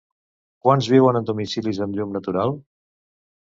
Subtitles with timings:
[0.67, 2.57] Quants viuen en domicilis amb llum natural?